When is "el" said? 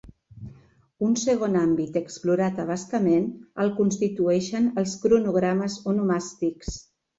3.65-3.71